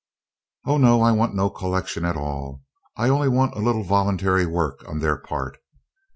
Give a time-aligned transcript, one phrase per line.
[0.65, 2.63] "Oh, no, I want no collection at all.
[2.97, 5.59] I only want a little voluntary work on their part."